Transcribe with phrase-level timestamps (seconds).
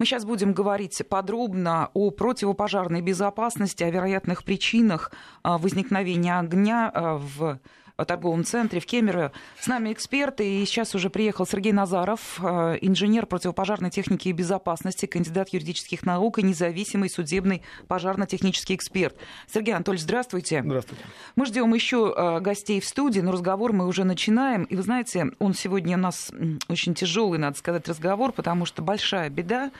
[0.00, 7.18] Мы сейчас будем говорить подробно о противопожарной безопасности, о вероятных причинах а, возникновения огня а,
[7.18, 7.60] в
[8.04, 9.32] торговом центре в Кемерово.
[9.58, 15.06] С нами эксперты, и сейчас уже приехал Сергей Назаров, а, инженер противопожарной техники и безопасности,
[15.06, 19.16] кандидат юридических наук и независимый судебный пожарно-технический эксперт.
[19.52, 20.62] Сергей Анатольевич, здравствуйте.
[20.64, 21.04] Здравствуйте.
[21.36, 24.64] Мы ждем еще гостей в студии, но разговор мы уже начинаем.
[24.64, 26.30] И вы знаете, он сегодня у нас
[26.68, 29.70] очень тяжелый, надо сказать, разговор, потому что большая беда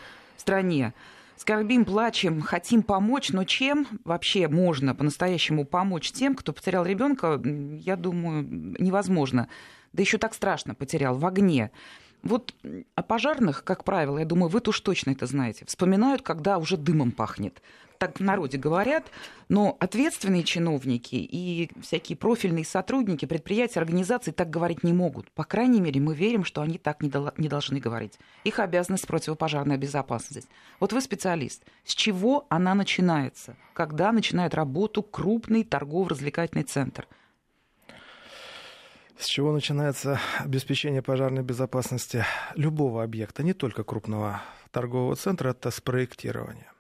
[0.41, 0.93] стране.
[1.41, 7.97] Скорбим, плачем, хотим помочь, но чем вообще можно по-настоящему помочь тем, кто потерял ребенка, я
[7.97, 8.47] думаю,
[8.79, 9.49] невозможно.
[9.95, 11.71] Да еще так страшно потерял в огне.
[12.23, 12.55] Вот
[12.95, 17.11] о пожарных, как правило, я думаю, вы-то уж точно это знаете, вспоминают, когда уже дымом
[17.11, 17.63] пахнет
[18.01, 19.05] так в народе говорят,
[19.51, 25.31] но ответственные чиновники и всякие профильные сотрудники предприятия, организаций так говорить не могут.
[25.33, 28.19] По крайней мере, мы верим, что они так не, не должны говорить.
[28.45, 30.49] Их обязанность противопожарная безопасность.
[30.81, 31.63] Вот вы специалист.
[31.85, 33.55] С чего она начинается?
[33.75, 37.07] Когда начинает работу крупный торгово-развлекательный центр?
[39.19, 45.83] С чего начинается обеспечение пожарной безопасности любого объекта, не только крупного торгового центра, это с
[45.83, 46.73] проектирования.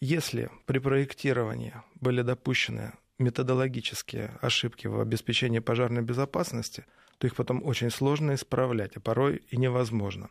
[0.00, 6.84] Если при проектировании были допущены методологические ошибки в обеспечении пожарной безопасности,
[7.18, 10.30] то их потом очень сложно исправлять, а порой и невозможно.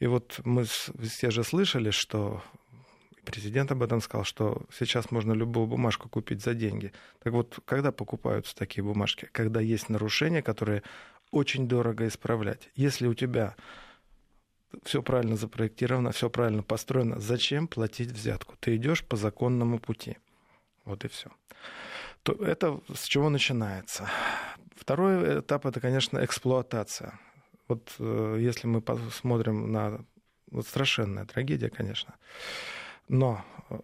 [0.00, 2.42] И вот мы все же слышали, что
[3.24, 6.92] президент об этом сказал, что сейчас можно любую бумажку купить за деньги.
[7.22, 9.28] Так вот, когда покупаются такие бумажки?
[9.32, 10.82] Когда есть нарушения, которые
[11.30, 12.70] очень дорого исправлять.
[12.74, 13.54] Если у тебя
[14.84, 17.18] все правильно запроектировано, все правильно построено.
[17.20, 18.56] Зачем платить взятку?
[18.60, 20.16] Ты идешь по законному пути.
[20.84, 21.30] Вот и все.
[22.22, 24.08] То это с чего начинается?
[24.76, 27.18] Второй этап это, конечно, эксплуатация.
[27.68, 30.04] Вот э, если мы посмотрим на
[30.50, 32.14] вот страшенная трагедия, конечно,
[33.08, 33.80] но э,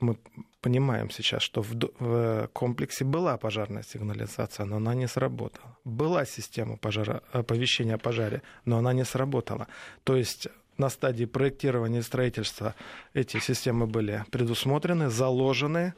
[0.00, 0.16] мы
[0.60, 5.76] понимаем сейчас, что в, в комплексе была пожарная сигнализация, но она не сработала.
[5.84, 9.66] Была система пожара, оповещения о пожаре, но она не сработала.
[10.04, 12.74] То есть на стадии проектирования и строительства
[13.14, 15.94] эти системы были предусмотрены, заложены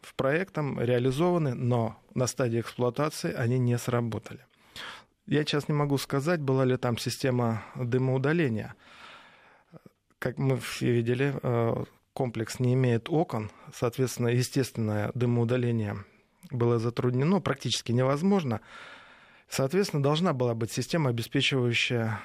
[0.00, 4.40] в проектом, реализованы, но на стадии эксплуатации они не сработали.
[5.26, 8.74] Я сейчас не могу сказать, была ли там система дымоудаления.
[10.18, 11.84] Как мы все видели, э,
[12.18, 16.04] комплекс не имеет окон, соответственно, естественное дымоудаление
[16.50, 18.60] было затруднено, практически невозможно.
[19.48, 22.20] Соответственно, должна была быть система, обеспечивающая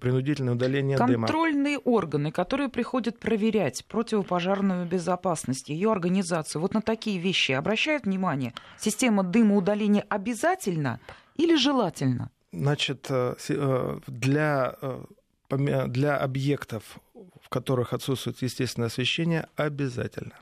[0.00, 1.26] принудительное удаление Контрольные дыма.
[1.26, 8.54] Контрольные органы, которые приходят проверять противопожарную безопасность, ее организацию, вот на такие вещи обращают внимание?
[8.78, 11.00] Система дымоудаления обязательно
[11.34, 12.30] или желательно?
[12.50, 15.04] Значит, э, э, для, э,
[15.50, 16.98] для объектов
[17.40, 20.34] в которых отсутствует естественное освещение, обязательно.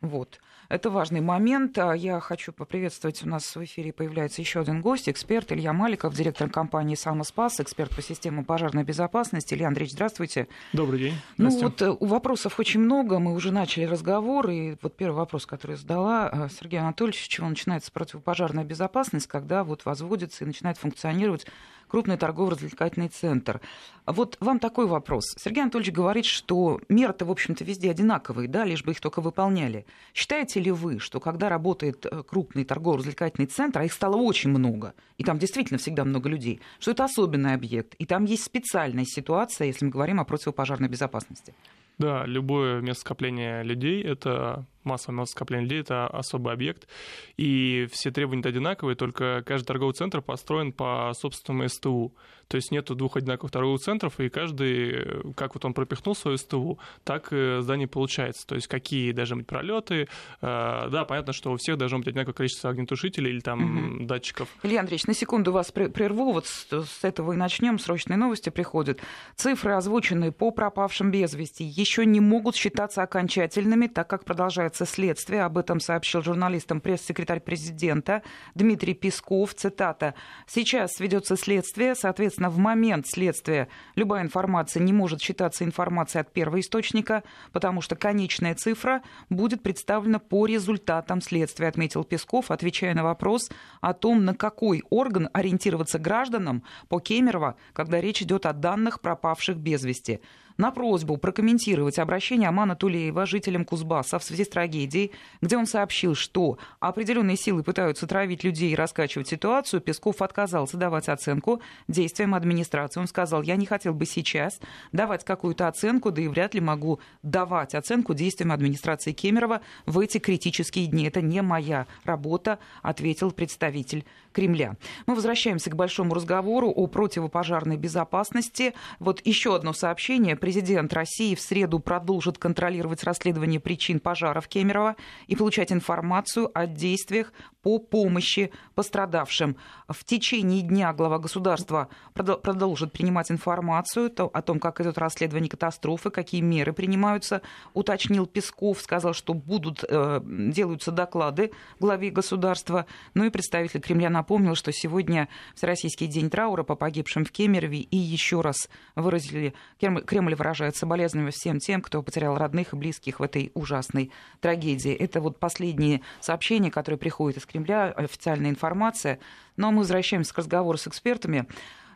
[0.00, 0.38] Вот.
[0.68, 1.78] Это важный момент.
[1.78, 3.22] А я хочу поприветствовать.
[3.24, 7.94] У нас в эфире появляется еще один гость, эксперт Илья Маликов, директор компании «Самоспас», эксперт
[7.94, 9.54] по системе пожарной безопасности.
[9.54, 10.46] Илья Андреевич, здравствуйте.
[10.74, 11.14] Добрый день.
[11.38, 13.18] Ну вот э, у вопросов очень много.
[13.18, 14.50] Мы уже начали разговор.
[14.50, 19.26] И вот первый вопрос, который я задала э, Сергею Анатольевичу, с чего начинается противопожарная безопасность,
[19.26, 21.46] когда вот возводится и начинает функционировать
[21.88, 23.60] крупный торгово-развлекательный центр.
[24.06, 25.24] Вот вам такой вопрос.
[25.36, 29.86] Сергей Анатольевич говорит, что меры-то, в общем-то, везде одинаковые, да, лишь бы их только выполняли.
[30.14, 34.94] Считаете ли вы, что когда работает э, крупный торгово-развлекательный центр, а их стало очень много,
[35.18, 39.66] и там действительно всегда много людей, что это особенный объект, и там есть специальная ситуация,
[39.66, 41.54] если мы говорим о противопожарной безопасности?
[41.98, 46.88] Да, любое место скопления людей— это массовое скопление людей, это особый объект,
[47.36, 52.14] и все требования одинаковые, только каждый торговый центр построен по собственному СТУ.
[52.48, 56.78] То есть нету двух одинаковых торговых центров, и каждый, как вот он пропихнул свою СТУ,
[57.04, 58.46] так здание получается.
[58.46, 60.08] То есть какие должны быть пролеты.
[60.40, 64.04] Э, да, понятно, что у всех должно быть одинаковое количество огнетушителей или там угу.
[64.06, 64.48] датчиков.
[64.62, 67.78] Илья Андреевич, на секунду вас прерву, вот с этого и начнем.
[67.78, 69.00] Срочные новости приходят.
[69.36, 74.84] Цифры, озвученные по пропавшим без вести, еще не могут считаться окончательными, так как продолжается ведется
[74.86, 75.42] следствие.
[75.42, 78.22] Об этом сообщил журналистам пресс-секретарь президента
[78.54, 79.54] Дмитрий Песков.
[79.54, 80.14] Цитата.
[80.46, 81.94] «Сейчас ведется следствие.
[81.94, 87.22] Соответственно, в момент следствия любая информация не может считаться информацией от первого источника,
[87.52, 93.94] потому что конечная цифра будет представлена по результатам следствия», отметил Песков, отвечая на вопрос о
[93.94, 99.84] том, на какой орган ориентироваться гражданам по Кемерово, когда речь идет о данных пропавших без
[99.84, 100.20] вести.
[100.58, 106.16] На просьбу прокомментировать обращение Амана Тулеева жителям Кузбасса в связи с трагедией, где он сообщил,
[106.16, 113.00] что определенные силы пытаются травить людей и раскачивать ситуацию, Песков отказался давать оценку действиям администрации.
[113.00, 114.58] Он сказал, я не хотел бы сейчас
[114.90, 120.18] давать какую-то оценку, да и вряд ли могу давать оценку действиям администрации Кемерова в эти
[120.18, 121.04] критические дни.
[121.06, 124.76] Это не моя работа, ответил представитель Кремля.
[125.06, 128.74] Мы возвращаемся к большому разговору о противопожарной безопасности.
[128.98, 130.36] Вот еще одно сообщение.
[130.48, 134.96] Президент России в среду продолжит контролировать расследование причин пожара в Кемерово
[135.26, 139.56] и получать информацию о действиях по помощи пострадавшим.
[139.90, 146.40] В течение дня глава государства продолжит принимать информацию о том, как идет расследование катастрофы, какие
[146.40, 147.42] меры принимаются,
[147.74, 152.86] уточнил Песков, сказал, что будут, э, делаются доклады главе государства.
[153.12, 157.98] Ну и представитель Кремля напомнил, что сегодня Всероссийский день траура по погибшим в Кемерове и
[157.98, 163.50] еще раз выразили, Кремль выражает соболезнования всем тем, кто потерял родных и близких в этой
[163.54, 164.92] ужасной трагедии.
[164.92, 169.18] Это вот последние сообщения, которые приходят из Кремля, официальная информация.
[169.56, 171.46] Но мы возвращаемся к разговору с экспертами.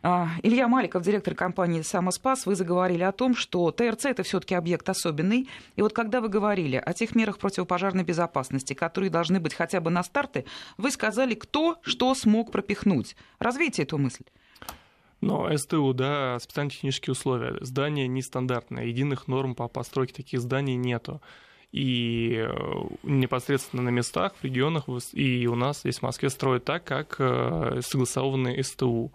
[0.04, 4.56] А, Илья Маликов, директор компании «Самоспас», вы заговорили о том, что ТРЦ– это все таки
[4.56, 5.48] объект особенный.
[5.76, 9.90] И вот когда вы говорили о тех мерах противопожарной безопасности, которые должны быть хотя бы
[9.90, 10.44] на старты,
[10.76, 13.16] вы сказали, кто что смог пропихнуть.
[13.38, 14.24] Развейте эту мысль.
[15.22, 17.56] Но СТУ, да, специальные технические условия.
[17.60, 21.22] Здание нестандартное, единых норм по постройке таких зданий нету.
[21.70, 22.52] И э,
[23.04, 27.80] непосредственно на местах, в регионах и у нас здесь в Москве строят так, как э,
[27.82, 29.12] согласованные СТУ.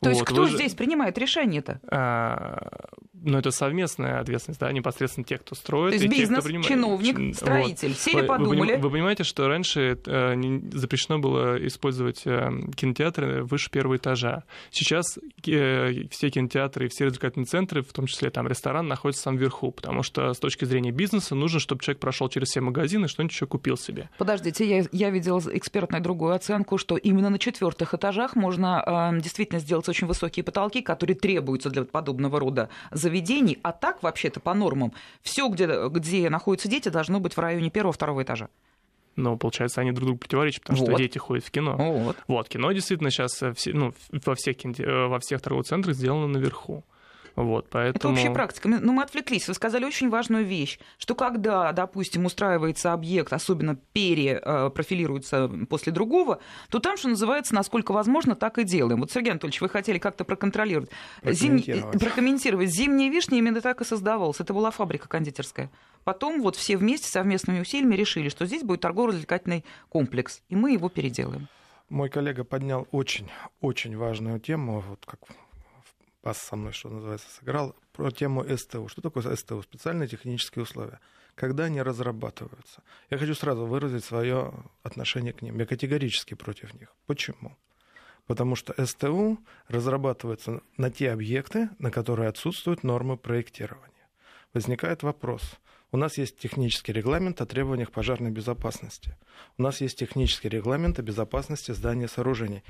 [0.00, 0.56] То вот, есть кто же...
[0.56, 1.80] здесь принимает решение-то?
[1.90, 5.96] А, ну, это совместная ответственность, да, непосредственно тех, кто строит.
[5.96, 6.68] То есть бизнес, те, кто принимает...
[6.68, 7.98] чиновник, строитель, вот.
[7.98, 8.76] сели, подумали.
[8.76, 10.34] Вы, вы понимаете, что раньше э,
[10.72, 14.44] запрещено было использовать э, кинотеатры выше первого этажа.
[14.70, 19.36] Сейчас э, все кинотеатры и все развлекательные центры, в том числе там ресторан, находятся там
[19.36, 23.08] вверху, потому что с точки зрения бизнеса нужно, чтобы человек прошел через все магазины и
[23.08, 24.10] что-нибудь еще купил себе.
[24.18, 29.58] Подождите, я, я видела экспертную другую оценку, что именно на четвертых этажах можно э, действительно
[29.58, 33.58] сделать очень высокие потолки, которые требуются для подобного рода заведений.
[33.62, 34.92] А так, вообще-то, по нормам,
[35.22, 38.48] все, где, где находятся дети, должно быть в районе первого-второго этажа.
[39.16, 40.90] Но, получается, они друг другу противоречат, потому вот.
[40.90, 41.74] что дети ходят в кино.
[41.76, 42.16] Вот.
[42.28, 46.84] вот, кино действительно сейчас все, ну, во, всех, э, во всех торговых центрах сделано наверху.
[47.36, 48.14] Вот, поэтому...
[48.14, 48.68] Это общая практика.
[48.68, 49.46] Но мы отвлеклись.
[49.46, 56.40] Вы сказали очень важную вещь, что когда, допустим, устраивается объект, особенно перепрофилируется после другого,
[56.70, 59.00] то там, что называется, насколько возможно, так и делаем.
[59.00, 60.90] Вот, Сергей Анатольевич, вы хотели как-то проконтролировать.
[61.20, 61.92] Прокомментировать.
[61.92, 62.00] Зим...
[62.00, 62.70] Прокомментировать.
[62.70, 64.40] Зимняя вишня именно так и создавалась.
[64.40, 65.70] Это была фабрика кондитерская.
[66.04, 70.88] Потом вот все вместе совместными усилиями решили, что здесь будет торгово-развлекательный комплекс, и мы его
[70.88, 71.48] переделаем.
[71.90, 75.20] Мой коллега поднял очень-очень важную тему, вот как
[76.26, 78.88] пас со мной, что называется, сыграл, про тему СТУ.
[78.88, 79.62] Что такое СТУ?
[79.62, 80.98] Специальные технические условия.
[81.36, 82.82] Когда они разрабатываются?
[83.10, 84.52] Я хочу сразу выразить свое
[84.82, 85.56] отношение к ним.
[85.56, 86.92] Я категорически против них.
[87.06, 87.56] Почему?
[88.26, 89.38] Потому что СТУ
[89.68, 94.08] разрабатывается на те объекты, на которые отсутствуют нормы проектирования.
[94.52, 95.42] Возникает вопрос.
[95.92, 99.16] У нас есть технический регламент о требованиях пожарной безопасности.
[99.58, 102.64] У нас есть технический регламент о безопасности зданий и сооружений.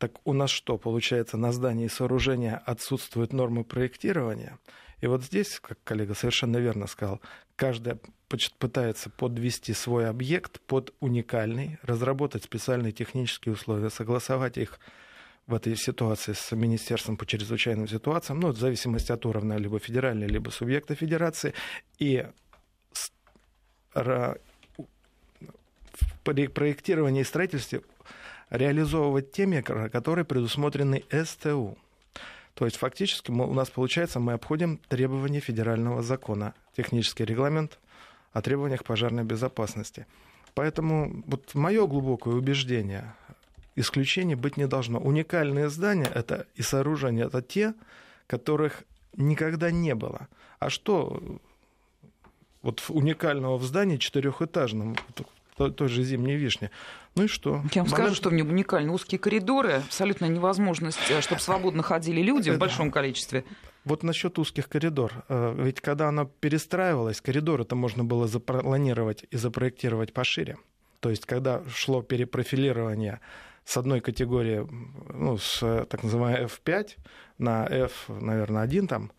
[0.00, 4.58] Так у нас что, получается, на здании сооружения отсутствуют нормы проектирования?
[5.02, 7.20] И вот здесь, как коллега совершенно верно сказал,
[7.54, 7.98] каждая
[8.58, 14.80] пытается подвести свой объект под уникальный, разработать специальные технические условия, согласовать их
[15.46, 20.28] в этой ситуации с Министерством по чрезвычайным ситуациям, ну, в зависимости от уровня либо федеральной,
[20.28, 21.52] либо субъекта федерации,
[21.98, 22.26] и
[26.24, 27.82] при проектировании и строительстве
[28.50, 31.78] реализовывать те меры, которые предусмотрены СТУ.
[32.54, 37.78] То есть фактически мы, у нас получается, мы обходим требования федерального закона, технический регламент
[38.32, 40.06] о требованиях пожарной безопасности.
[40.54, 43.14] Поэтому вот мое глубокое убеждение,
[43.76, 44.98] исключений быть не должно.
[44.98, 47.74] Уникальные здания это и сооружения это те,
[48.26, 48.82] которых
[49.16, 50.28] никогда не было.
[50.58, 51.22] А что
[52.62, 54.96] вот уникального в здании четырехэтажном,
[55.56, 56.70] той, же зимней вишни.
[57.14, 57.50] Ну и что?
[57.50, 57.90] Я вам Момент...
[57.90, 62.58] скажу, что в нем уникальны узкие коридоры, абсолютно невозможность, э, чтобы свободно ходили люди в
[62.58, 63.44] большом количестве.
[63.84, 65.24] Вот насчет узких коридор.
[65.28, 70.56] Э, ведь когда она перестраивалась, коридор это можно было запланировать и запроектировать пошире.
[71.00, 73.20] То есть, когда шло перепрофилирование
[73.64, 74.66] с одной категории,
[75.12, 76.88] ну, с так называемой F5
[77.38, 79.12] на F, наверное, 1 там,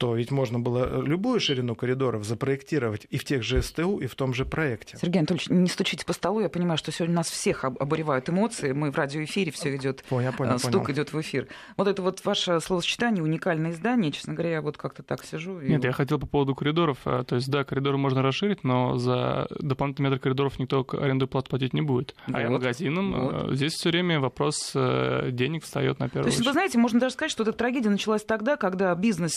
[0.00, 4.14] то ведь можно было любую ширину коридоров запроектировать и в тех же СТУ, и в
[4.14, 4.96] том же проекте.
[4.96, 8.92] Сергей Анатольевич, не стучите по столу, я понимаю, что сегодня нас всех обуревают эмоции, мы
[8.92, 10.94] в радиоэфире, все идет, понял, понял, стук понял.
[10.94, 11.48] идет в эфир.
[11.76, 15.60] Вот это вот ваше словосочетание, уникальное издание, честно говоря, я вот как-то так сижу.
[15.60, 15.68] И...
[15.68, 19.48] Нет, я хотел по поводу коридоров, э, то есть да, коридоры можно расширить, но за
[19.50, 22.14] дополнительный метр коридоров никто аренду плату платить не будет.
[22.26, 22.36] Вот.
[22.36, 23.50] А я магазином, вот.
[23.50, 27.00] Э, здесь все время вопрос э, денег встает на первую То есть, вы знаете, можно
[27.00, 29.34] даже сказать, что эта трагедия началась тогда, когда бизнес,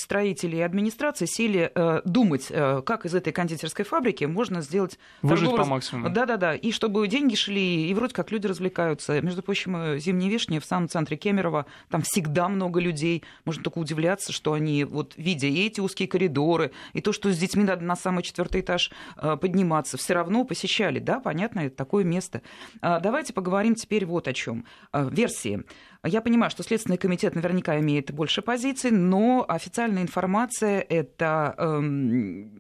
[0.53, 4.99] строители и администрация сели э, думать, э, как из этой кондитерской фабрики можно сделать...
[5.21, 5.65] Выжить торговый...
[5.65, 6.09] по максимуму.
[6.09, 9.21] Да-да-да, и чтобы деньги шли, и вроде как люди развлекаются.
[9.21, 13.23] Между прочим, э, зимние вишни в самом центре Кемерово, там всегда много людей.
[13.45, 17.37] Можно только удивляться, что они, вот видя и эти узкие коридоры, и то, что с
[17.37, 20.99] детьми надо на самый четвертый этаж э, подниматься, все равно посещали.
[20.99, 22.41] Да, понятно, это такое место.
[22.81, 24.65] Э, давайте поговорим теперь вот о чем.
[24.91, 25.63] Э, версии.
[26.05, 32.51] Я понимаю, что Следственный комитет наверняка имеет больше позиций, но официальная информация это эм,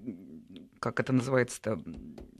[0.83, 1.79] как это называется-то,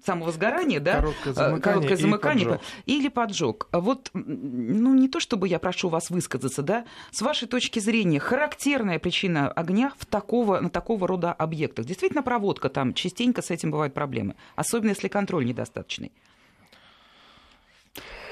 [0.06, 0.96] самовозгорание, да?
[0.98, 2.62] Короткое э, замыкание, Короткое замыкание поджог.
[2.86, 3.70] или поджог.
[3.72, 9.00] Вот, ну, не то чтобы я прошу вас высказаться, да, с вашей точки зрения, характерная
[9.00, 11.86] причина огня в такого, на такого рода объектах.
[11.86, 16.12] Действительно, проводка там, частенько с этим бывают проблемы, особенно если контроль недостаточный.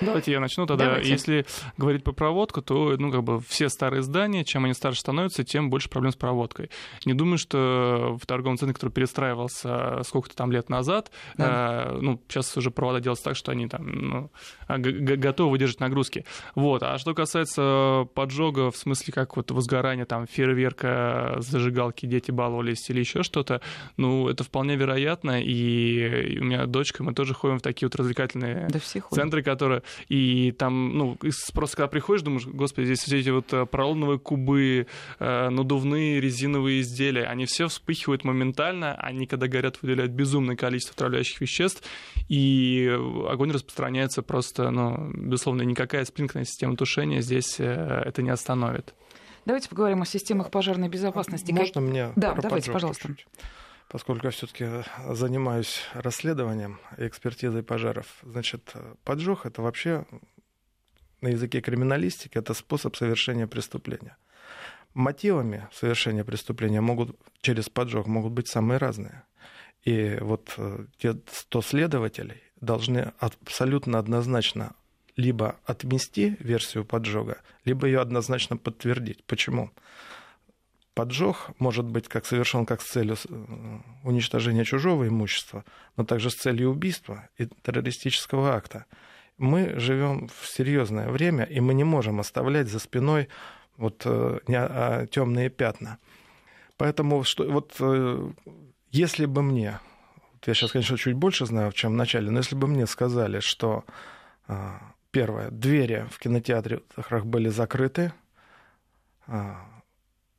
[0.01, 0.86] Давайте я начну тогда.
[0.86, 1.10] Давайте.
[1.10, 1.46] Если
[1.77, 5.70] говорить по проводку, то ну, как бы все старые здания, чем они старше становятся, тем
[5.70, 6.70] больше проблем с проводкой.
[7.05, 11.86] Не думаю, что в торговом центре, который перестраивался сколько-то там лет назад, да.
[11.88, 14.31] э, ну, сейчас уже провода делаются так, что они там ну,
[14.67, 16.25] а, готовы выдержать нагрузки.
[16.55, 16.84] Вот.
[16.84, 23.00] А что касается поджога, в смысле как вот возгорание, там, фейерверка, зажигалки, дети баловались или
[23.00, 23.62] еще что-то,
[23.98, 28.67] ну, это вполне вероятно, и у меня дочка, мы тоже ходим в такие вот развлекательные
[28.70, 28.79] да
[29.12, 31.17] центры, которые и там, ну,
[31.53, 34.88] просто когда приходишь, думаешь, господи, здесь все эти вот э, поролоновые кубы,
[35.19, 41.41] э, надувные резиновые изделия, они все вспыхивают моментально, они, когда горят, выделяют безумное количество отравляющих
[41.41, 41.83] веществ,
[42.29, 42.89] и
[43.29, 48.93] огонь распространяется просто, ну, безусловно, никакая спринкная система тушения здесь э, это не остановит.
[49.45, 51.51] Давайте поговорим о системах пожарной безопасности.
[51.51, 51.89] Можно как...
[51.89, 52.13] мне?
[52.15, 53.07] Да, давайте, пожалуйста.
[53.07, 53.27] Чуть-чуть
[53.91, 54.67] поскольку я все-таки
[55.10, 60.05] занимаюсь расследованием и экспертизой пожаров, значит, поджог это вообще
[61.19, 64.15] на языке криминалистики это способ совершения преступления.
[64.93, 69.24] Мотивами совершения преступления могут через поджог могут быть самые разные.
[69.83, 74.74] И вот э, те 100 следователей должны абсолютно однозначно
[75.17, 79.24] либо отмести версию поджога, либо ее однозначно подтвердить.
[79.25, 79.71] Почему?
[80.93, 85.63] Поджог может быть как совершен как с целью э, уничтожения чужого имущества,
[85.98, 88.86] но также с целью убийства и террористического акта.
[89.38, 93.29] Мы живем в серьезное время, и мы не можем оставлять за спиной
[93.77, 95.98] вот э, а, темные пятна.
[96.77, 98.31] Поэтому что, вот э,
[98.91, 99.79] если бы мне,
[100.33, 103.39] вот я сейчас, конечно, чуть больше знаю, чем в начале, но если бы мне сказали,
[103.39, 103.86] что
[105.12, 108.12] первое, двери в кинотеатрах были закрыты,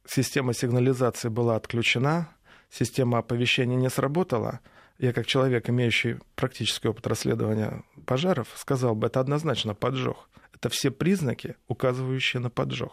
[0.07, 2.29] система сигнализации была отключена,
[2.71, 4.61] система оповещения не сработала,
[4.99, 10.29] я как человек, имеющий практический опыт расследования пожаров, сказал бы, это однозначно поджог.
[10.55, 12.93] Это все признаки, указывающие на поджог.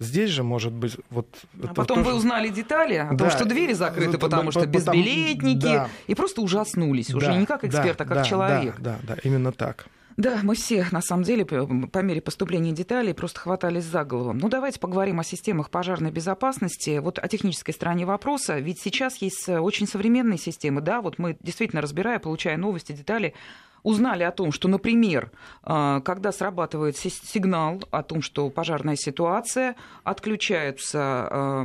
[0.00, 1.26] Здесь же может быть вот.
[1.60, 2.10] А потом тоже...
[2.10, 5.88] вы узнали детали о да, том, что двери закрыты, это, потому что безбилетники, да.
[6.06, 8.76] и просто ужаснулись уже да, не как эксперт, да, а как да, человек.
[8.78, 9.88] Да, да, да, именно так.
[10.18, 14.32] Да, мы все, на самом деле, по мере поступления деталей просто хватались за голову.
[14.32, 16.98] Ну, давайте поговорим о системах пожарной безопасности.
[16.98, 18.58] Вот о технической стороне вопроса.
[18.58, 23.32] Ведь сейчас есть э, очень современные системы, да, вот мы действительно разбирая, получая новости, детали,
[23.82, 25.30] узнали о том, что, например,
[25.62, 31.64] а, когда срабатывает сигнал о том, что пожарная ситуация, отключаются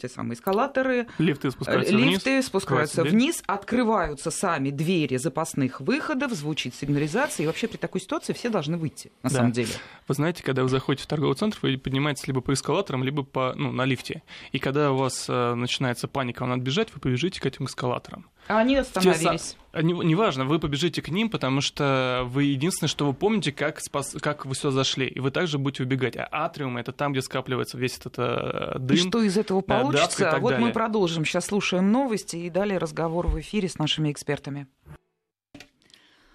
[0.00, 6.74] те самые эскалаторы, лифты спускаются лифты вниз, спускаются вниз, открываются сами двери запасных выходов, звучит
[6.74, 9.36] сигнализация, и вообще при такой ситуации все должны выйти, на да.
[9.36, 9.70] самом деле.
[10.08, 13.54] Вы знаете, когда вы заходите в торговый центр, вы поднимаетесь либо по эскалаторам, либо по,
[13.56, 14.22] ну, на лифте.
[14.52, 18.26] И когда у вас э, начинается паника, вам надо бежать, вы побежите к этим эскалаторам.
[18.48, 19.56] А они остановились.
[19.74, 24.14] Неважно, не вы побежите к ним, потому что вы единственное, что вы помните, как, спас,
[24.20, 25.06] как вы все зашли.
[25.06, 26.16] И вы также будете убегать.
[26.16, 28.96] А атриум это там, где скапливается весь этот э, дым.
[28.96, 30.18] И что из этого получится?
[30.18, 30.66] Да, вот далее.
[30.66, 31.24] мы продолжим.
[31.24, 34.66] Сейчас слушаем новости и далее разговор в эфире с нашими экспертами.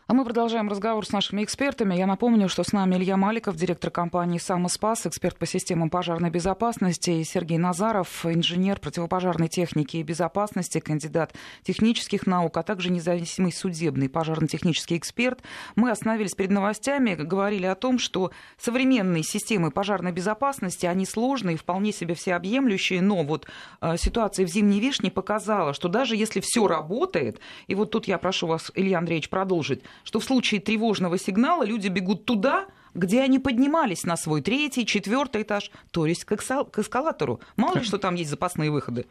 [0.10, 1.94] А мы продолжаем разговор с нашими экспертами.
[1.94, 7.10] Я напомню, что с нами Илья Маликов, директор компании «Самоспас», эксперт по системам пожарной безопасности,
[7.10, 14.08] и Сергей Назаров, инженер противопожарной техники и безопасности, кандидат технических наук, а также независимый судебный
[14.08, 15.42] пожарно-технический эксперт.
[15.76, 21.92] Мы остановились перед новостями, говорили о том, что современные системы пожарной безопасности, они сложные, вполне
[21.92, 23.46] себе всеобъемлющие, но вот
[23.82, 28.18] э, ситуация в «Зимней вишне» показала, что даже если все работает, и вот тут я
[28.18, 33.40] прошу вас, Илья Андреевич, продолжить, что в случае тревожного сигнала люди бегут туда, где они
[33.40, 37.40] поднимались на свой третий, четвертый этаж, то есть к, эскалатору.
[37.56, 39.06] Мало ли, что там есть запасные выходы.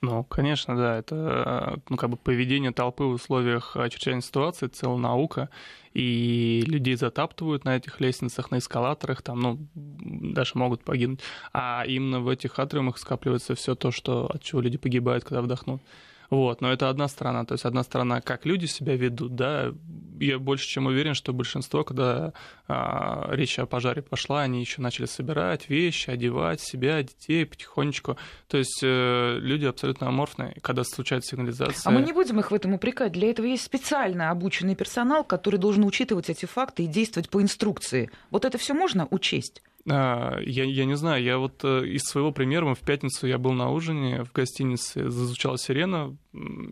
[0.00, 5.50] Ну, конечно, да, это ну, как бы поведение толпы в условиях чрезвычайной ситуации, целая наука,
[5.92, 11.20] и людей затаптывают на этих лестницах, на эскалаторах, там, ну, даже могут погибнуть.
[11.52, 15.82] А именно в этих атриумах скапливается все то, что, от чего люди погибают, когда вдохнут.
[16.30, 17.44] Вот, но это одна сторона.
[17.44, 19.72] То есть одна сторона, как люди себя ведут, да.
[20.20, 22.32] Я больше чем уверен, что большинство, когда
[22.66, 28.16] а, речь о пожаре пошла, они еще начали собирать вещи, одевать себя, детей потихонечку.
[28.48, 31.88] То есть э, люди абсолютно аморфные, когда случается сигнализация.
[31.88, 33.12] А мы не будем их в этом упрекать.
[33.12, 38.10] Для этого есть специально обученный персонал, который должен учитывать эти факты и действовать по инструкции.
[38.30, 39.62] Вот это все можно учесть?
[39.90, 43.52] А, я, я не знаю, я вот э, из своего примера, в пятницу я был
[43.52, 46.16] на ужине в гостинице, зазвучала сирена,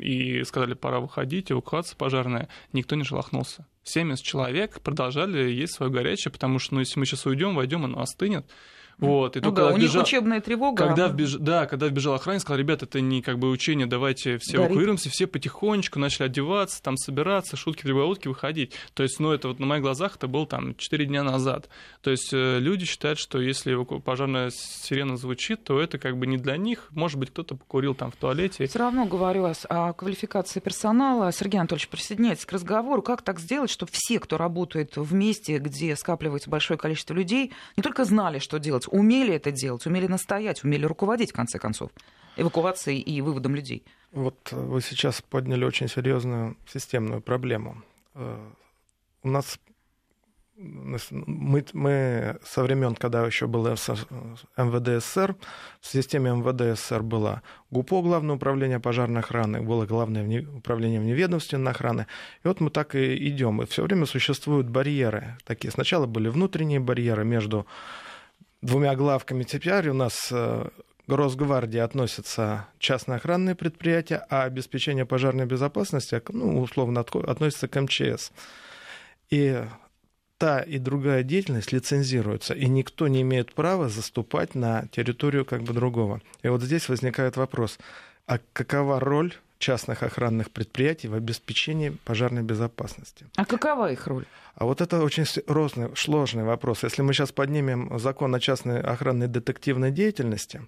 [0.01, 3.67] и сказали, пора выходить, эвакуация пожарная, никто не шелохнулся.
[3.85, 8.01] 70 человек продолжали есть свое горячее, потому что, ну, если мы сейчас уйдем, войдем, оно
[8.01, 8.47] остынет.
[8.99, 9.97] Вот, и ну да, у вбежал...
[9.97, 10.87] них учебная тревога.
[10.87, 11.35] Когда вбеж...
[11.35, 14.71] Да, когда вбежал охранник, сказал, ребят, это не как бы учение, давайте все Горит.
[14.71, 18.73] эвакуируемся, все потихонечку начали одеваться, там собираться, шутки в прибаутки выходить.
[18.95, 21.69] То есть, ну, это вот на моих глазах это было там 4 дня назад.
[22.01, 26.39] То есть, э, люди считают, что если пожарная сирена звучит, то это как бы не
[26.39, 26.89] для них.
[26.91, 28.67] Может быть, кто-то покурил там в туалете.
[28.67, 31.33] Все равно говорю о квалификации персонала.
[31.33, 33.03] Сергей Анатольевич присоединяется к разговору.
[33.03, 37.83] Как так сделать, чтобы все, кто работает в месте, где скапливается большое количество людей, не
[37.83, 41.91] только знали, что делать, делать, умели это делать, умели настоять, умели руководить, в конце концов,
[42.37, 43.85] эвакуацией и выводом людей.
[44.13, 47.83] Вот вы сейчас подняли очень серьезную системную проблему.
[48.15, 48.39] Э,
[49.23, 49.59] у нас
[50.59, 53.77] мы, мы со времен, когда еще было
[54.57, 55.37] МВД СССР,
[55.81, 62.07] в системе МВД СССР было ГУПО, Главное управление пожарной охраны, было Главное управление вневедомственной охраны.
[62.43, 63.61] И вот мы так и идем.
[63.61, 65.37] И все время существуют барьеры.
[65.45, 65.71] Такие.
[65.71, 67.67] Сначала были внутренние барьеры между
[68.63, 70.69] двумя главками теперь у нас э,
[71.07, 78.33] к Росгвардии относятся частные охранные предприятия, а обеспечение пожарной безопасности, ну, условно, относится к МЧС.
[79.31, 79.65] И
[80.39, 85.73] та и другая деятельность лицензируется, и никто не имеет права заступать на территорию как бы
[85.73, 86.21] другого.
[86.43, 87.79] И вот здесь возникает вопрос,
[88.27, 93.27] а какова роль частных охранных предприятий в обеспечении пожарной безопасности.
[93.37, 94.25] А какова их роль?
[94.55, 96.83] А вот это очень сложный, сложный вопрос.
[96.83, 100.63] Если мы сейчас поднимем закон о частной охранной детективной деятельности,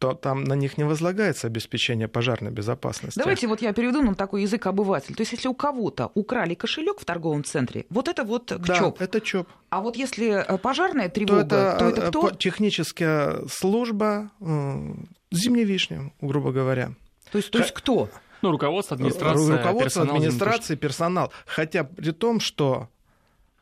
[0.00, 3.18] то там на них не возлагается обеспечение пожарной безопасности.
[3.18, 5.14] Давайте вот я переведу на такой язык обыватель.
[5.14, 9.02] То есть если у кого-то украли кошелек в торговом центре, вот это вот да, ЧОП.
[9.02, 9.48] это ЧОП.
[9.68, 12.30] А вот если э, пожарная тревога, то это, то это э, кто?
[12.30, 16.94] Техническая служба зимней вишни, грубо говоря.
[17.30, 18.08] То есть, то есть кто?
[18.42, 21.32] Ну, руководство, администрация, Руководство, персонал, администрация, персонал.
[21.46, 22.88] Хотя при том, что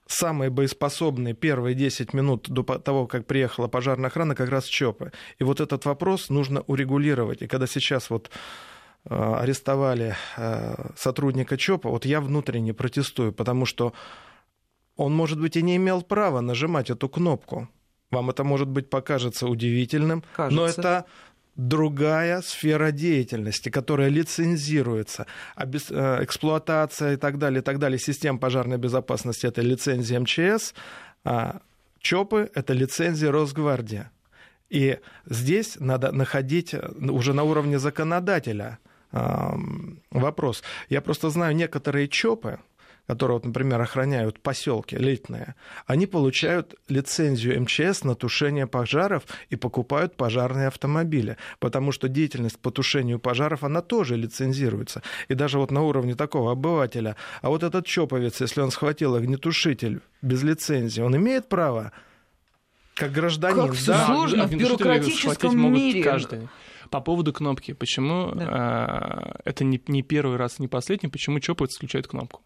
[0.07, 5.13] самые боеспособные первые 10 минут до того, как приехала пожарная охрана, как раз ЧОПы.
[5.39, 7.43] И вот этот вопрос нужно урегулировать.
[7.43, 8.31] И когда сейчас вот
[9.05, 13.93] э, арестовали э, сотрудника ЧОПа, вот я внутренне протестую, потому что
[14.97, 17.69] он, может быть, и не имел права нажимать эту кнопку.
[18.11, 20.57] Вам это, может быть, покажется удивительным, Кажется.
[20.57, 21.05] но это
[21.59, 25.27] другая сфера деятельности, которая лицензируется.
[25.57, 30.73] Э, эксплуатация и так далее, и так далее, систем пожарной безопасности– это лицензия МЧС,
[31.25, 31.61] а
[32.01, 34.07] ЧОПы– это лицензия Росгвардии.
[34.71, 38.79] И здесь надо находить уже на уровне законодателя
[39.11, 40.63] вопрос.
[40.91, 42.61] Я просто знаю некоторые ЧОПы,
[43.09, 45.55] которые, вот, например, охраняют поселки элитные,
[45.87, 52.71] они получают лицензию МЧС на тушение пожаров и покупают пожарные автомобили, потому что деятельность по
[52.71, 55.03] тушению пожаров, она тоже лицензируется.
[55.29, 60.01] И даже вот на уровне такого обывателя, а вот этот чоповец, если он схватил огнетушитель
[60.21, 61.93] без лицензии, он имеет право
[62.95, 63.69] как гражданин.
[63.69, 64.07] Как да?
[64.07, 66.03] сложно в бюрократическом мире.
[66.03, 66.49] Каждый.
[66.91, 67.73] По поводу кнопки.
[67.73, 69.39] Почему да.
[69.45, 72.43] э, это не, не первый раз, не последний, почему чоповец включает кнопку?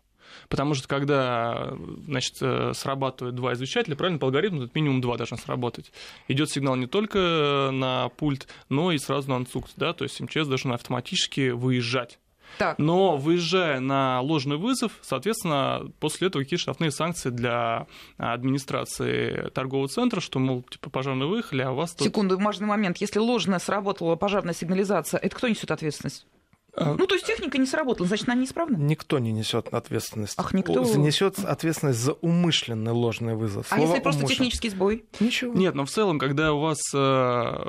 [0.49, 1.73] Потому что когда
[2.07, 5.93] значит, э, срабатывают два извещателя, правильно, по алгоритму тут минимум два должно сработать.
[6.29, 10.47] Идет сигнал не только на пульт, но и сразу на ансукт, да, то есть МЧС
[10.47, 12.19] должен автоматически выезжать.
[12.59, 12.79] Так.
[12.79, 17.87] Но выезжая на ложный вызов, соответственно, после этого какие штрафные санкции для
[18.19, 22.07] администрации торгового центра, что, мол, типа, пожарные выехали, а у вас тут...
[22.07, 22.99] Секунду, важный момент.
[22.99, 26.27] Если ложно сработала пожарная сигнализация, это кто несет ответственность?
[26.75, 28.77] А, ну, то есть техника не сработала, значит, она неисправна?
[28.77, 30.35] Никто не несет ответственность.
[30.39, 30.83] Ах, никто?
[30.83, 33.67] Несет ответственность за умышленный ложный вызов.
[33.71, 35.05] А Слово если просто технический сбой?
[35.21, 35.53] Ничего.
[35.53, 37.65] Нет, но в целом, когда у вас э,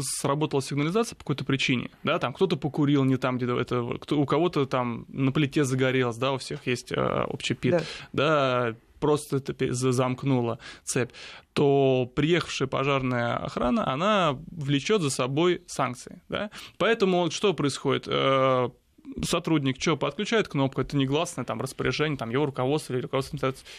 [0.00, 4.24] сработала сигнализация по какой-то причине, да, там кто-то покурил не там, где это, кто, у
[4.24, 9.36] кого-то там на плите загорелось, да, у всех есть э, общий пит, да, да просто
[9.36, 11.10] это замкнула цепь,
[11.52, 16.22] то приехавшая пожарная охрана, она влечет за собой санкции.
[16.28, 16.50] Да?
[16.78, 18.06] Поэтому что происходит?
[19.22, 23.36] Сотрудник что, подключает кнопку, это негласное там распоряжение, там его руководство или руководство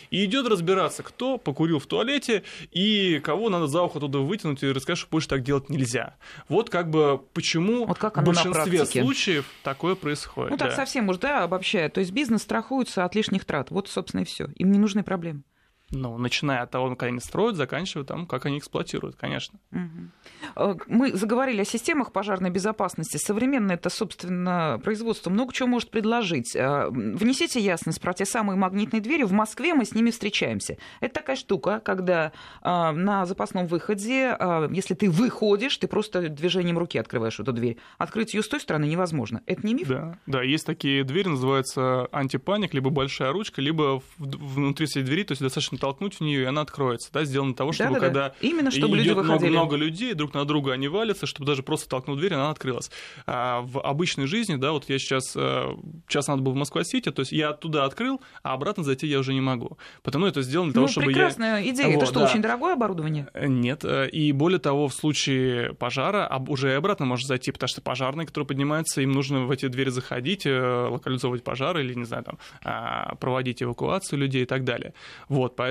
[0.10, 4.72] и идет разбираться, кто покурил в туалете и кого надо за ухо туда вытянуть и
[4.72, 6.16] рассказать, что больше так делать нельзя.
[6.50, 10.52] Вот как бы почему вот как в большинстве случаев такое происходит.
[10.52, 10.76] Ну так да.
[10.76, 11.90] совсем уж, да, обобщая.
[11.90, 13.72] То есть бизнес страхуется от лишних трат.
[13.72, 14.48] Вот, собственно, и все.
[14.56, 15.44] Им не нужны проблемы.
[15.92, 19.58] Ну, начиная от того, как они строят, заканчивая там, как они эксплуатируют, конечно.
[19.72, 20.82] Угу.
[20.88, 23.16] Мы заговорили о системах пожарной безопасности.
[23.16, 26.56] Современное это, собственно, производство много чего может предложить.
[26.56, 29.24] Э, внесите ясность про те самые магнитные двери.
[29.24, 30.78] В Москве мы с ними встречаемся.
[31.00, 34.38] Это такая штука, когда э, на запасном выходе,
[34.72, 37.78] если ты выходишь, ты просто движением руки открываешь эту дверь.
[37.98, 39.42] Открыть ее с той стороны невозможно.
[39.46, 39.88] Это не миф?
[39.88, 45.32] Да, да есть такие двери, называются антипаник, либо большая ручка, либо внутри всей двери, то
[45.32, 47.10] есть достаточно толкнуть в нее, и она откроется.
[47.12, 48.36] Да, сделано того, чтобы да, да, когда да.
[48.42, 52.20] Именно, чтобы идет много, много людей, друг на друга они валятся, чтобы даже просто толкнуть
[52.20, 52.92] дверь, она открылась.
[53.26, 57.22] А в обычной жизни, да, вот я сейчас, сейчас э, надо было в Москва-Сити, то
[57.22, 59.78] есть я оттуда открыл, а обратно зайти я уже не могу.
[60.04, 61.70] Потому это сделано для ну, того, чтобы прекрасная я...
[61.72, 61.88] идея.
[61.88, 62.26] Вот, Это что, да.
[62.26, 63.28] очень дорогое оборудование?
[63.34, 63.84] Э, нет.
[63.84, 68.26] Э, и более того, в случае пожара уже и обратно можно зайти, потому что пожарные,
[68.26, 73.16] которые поднимаются, им нужно в эти двери заходить, локализовывать пожары или, не знаю, там, а,
[73.16, 74.94] проводить эвакуацию людей и так далее.
[75.30, 75.67] Вот, поэтому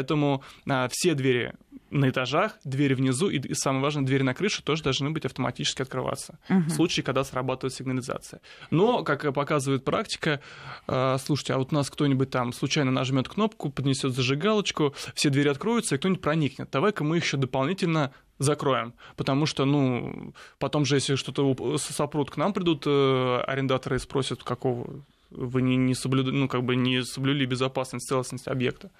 [0.68, 1.54] а, все двери
[1.90, 5.82] на этажах, двери внизу и, и самое важное, двери на крыше тоже должны быть автоматически
[5.82, 6.61] открываться угу.
[6.61, 8.40] в случае, когда срабатывает сигнализация.
[8.70, 10.40] Но, как показывает практика,
[10.88, 15.48] э, слушайте, а вот у нас кто-нибудь там случайно нажмет кнопку, поднесет зажигалочку, все двери
[15.48, 16.70] откроются, и кто-нибудь проникнет.
[16.70, 18.94] Давай-ка мы еще дополнительно закроем.
[19.16, 24.42] Потому что, ну, потом же, если что-то сопрут, к нам придут э, арендаторы и спросят,
[24.42, 26.26] какого вы не, не, соблюд...
[26.32, 28.90] ну, как бы не соблюли безопасность, целостность объекта.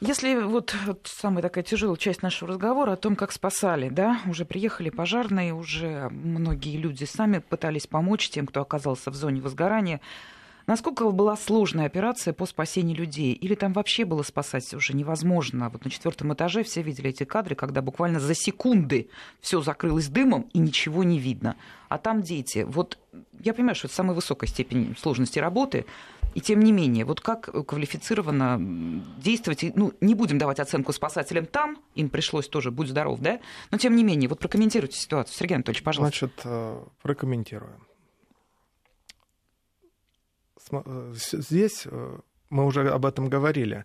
[0.00, 4.46] Если вот, вот самая такая тяжелая часть нашего разговора о том, как спасали, да, уже
[4.46, 10.00] приехали пожарные, уже многие люди сами пытались помочь тем, кто оказался в зоне возгорания.
[10.66, 13.32] Насколько была сложная операция по спасению людей?
[13.32, 15.68] Или там вообще было спасать уже невозможно?
[15.68, 19.08] Вот на четвертом этаже все видели эти кадры, когда буквально за секунды
[19.40, 21.56] все закрылось дымом и ничего не видно.
[21.88, 22.64] А там дети.
[22.66, 22.98] Вот
[23.40, 25.84] я понимаю, что это самая высокая степень сложности работы,
[26.34, 31.78] и тем не менее, вот как квалифицированно действовать, ну, не будем давать оценку спасателям там,
[31.94, 33.40] им пришлось тоже, будь здоров, да,
[33.70, 35.36] но тем не менее, вот прокомментируйте ситуацию.
[35.36, 36.18] Сергей Анатольевич, пожалуйста.
[36.18, 37.86] Значит, э, прокомментируем.
[40.72, 42.18] Э, здесь э,
[42.50, 43.84] мы уже об этом говорили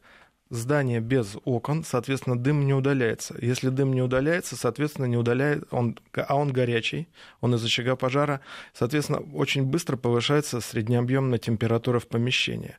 [0.55, 3.35] здание без окон, соответственно, дым не удаляется.
[3.41, 7.07] Если дым не удаляется, соответственно, не удаляет он, а он горячий,
[7.41, 8.41] он из очага пожара,
[8.73, 12.75] соответственно, очень быстро повышается среднеобъемная температура в помещении.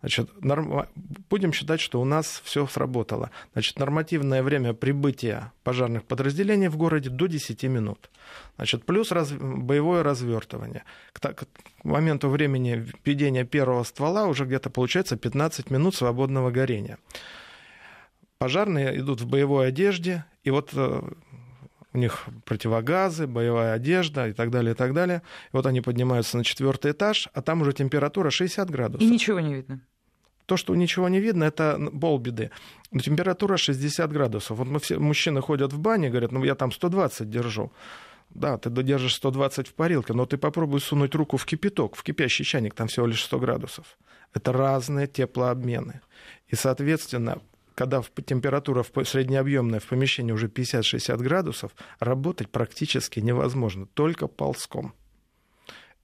[0.00, 0.86] Значит, норм...
[1.28, 3.30] будем считать, что у нас все сработало.
[3.52, 8.10] Значит, нормативное время прибытия пожарных подразделений в городе до 10 минут.
[8.56, 9.32] Значит, плюс раз...
[9.32, 10.84] боевое развертывание.
[11.12, 11.46] К, к
[11.84, 16.98] моменту времени введения первого ствола уже где-то получается 15 минут свободного горения.
[18.38, 21.02] Пожарные идут в боевой одежде, и вот э,
[21.92, 25.22] у них противогазы, боевая одежда и так далее, и так далее.
[25.52, 29.02] И вот они поднимаются на четвертый этаж, а там уже температура 60 градусов.
[29.02, 29.82] И ничего не видно.
[30.50, 32.50] То, что ничего не видно, это полбеды.
[32.90, 34.58] Но температура 60 градусов.
[34.58, 37.70] Вот мы все, мужчины ходят в бане, говорят, ну я там 120 держу.
[38.30, 42.44] Да, ты держишь 120 в парилке, но ты попробуй сунуть руку в кипяток, в кипящий
[42.44, 43.96] чайник, там всего лишь 100 градусов.
[44.34, 46.00] Это разные теплообмены.
[46.48, 47.40] И, соответственно,
[47.76, 54.94] когда температура среднеобъемная в помещении уже 50-60 градусов, работать практически невозможно, только ползком.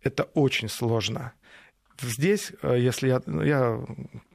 [0.03, 1.33] Это очень сложно.
[2.01, 3.81] Здесь, э, если я, ну, я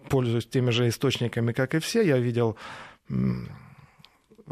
[0.10, 2.58] пользуюсь теми же источниками, как и все, я видел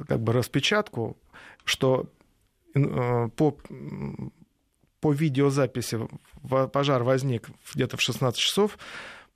[0.08, 1.18] как бы распечатку,
[1.66, 2.10] что
[2.76, 3.58] э, по,
[5.00, 6.00] по видеозаписи
[6.72, 8.78] пожар возник где-то в 16 часов,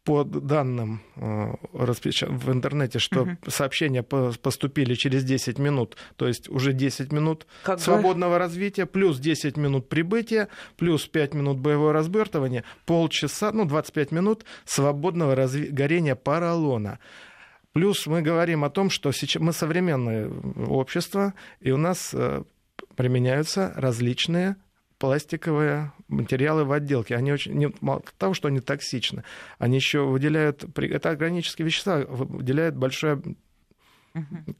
[0.03, 3.37] по данным э, в интернете, что угу.
[3.47, 8.37] сообщения поступили через 10 минут, то есть уже 10 минут как свободного бы...
[8.39, 15.35] развития, плюс 10 минут прибытия, плюс 5 минут боевого разбертывания, полчаса, ну, 25 минут свободного
[15.35, 15.67] разви...
[15.67, 16.99] горения поролона.
[17.71, 20.29] Плюс мы говорим о том, что сейчас мы современное
[20.67, 22.43] общество, и у нас э,
[22.95, 24.57] применяются различные
[25.03, 27.17] пластиковые материалы в отделке.
[27.17, 29.25] Они очень, не, мало того, что они токсичны,
[29.59, 33.21] они еще выделяют, это органические вещества, выделяют большое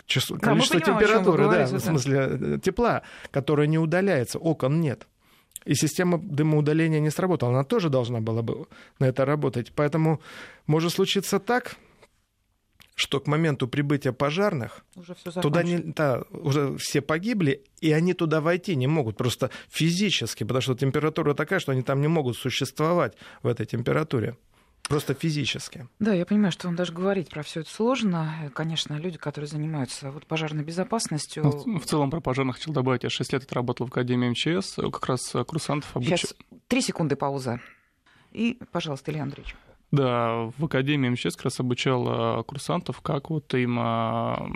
[0.06, 5.08] число, да, количество понимаем, температуры, да, в смысле э, тепла, которое не удаляется, окон нет.
[5.64, 7.54] И система дымоудаления не сработала.
[7.54, 8.68] Она тоже должна была бы
[9.00, 9.72] на это работать.
[9.74, 10.20] Поэтому
[10.68, 11.78] может случиться так,
[12.96, 18.42] что к моменту прибытия пожарных уже туда не, да, уже все погибли, и они туда
[18.42, 23.16] войти не могут просто физически, потому что температура такая, что они там не могут существовать
[23.42, 24.38] в этой температуре.
[24.90, 25.88] Просто физически.
[26.00, 28.52] Да, я понимаю, что вам даже говорить про все это сложно.
[28.54, 31.44] Конечно, люди, которые занимаются вот пожарной безопасностью.
[31.66, 33.04] Ну, в целом про пожарных хотел добавить.
[33.04, 36.18] Я 6 лет отработал в Академии МЧС, как раз курсантов обучал.
[36.18, 36.36] Сейчас
[36.68, 37.62] три секунды пауза.
[38.34, 39.56] И, пожалуйста, Илья Андреевич.
[39.94, 44.50] Да, в Академии МЧС как раз обучал а, курсантов, как вот им а,